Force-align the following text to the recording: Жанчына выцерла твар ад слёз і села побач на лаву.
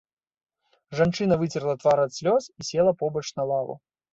Жанчына 0.99 1.37
выцерла 1.43 1.75
твар 1.83 1.97
ад 2.07 2.11
слёз 2.17 2.43
і 2.59 2.69
села 2.71 2.91
побач 3.03 3.25
на 3.41 3.51
лаву. 3.53 3.73